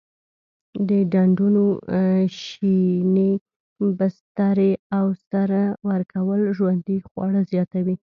د 0.87 0.89
ډنډونو 1.11 1.63
شینې 2.41 3.31
بسترې 3.97 4.71
او 4.97 5.05
سره 5.29 5.61
ورکول 5.89 6.41
ژوندي 6.57 6.97
خواړه 7.07 7.41
زیاتوي. 7.51 7.95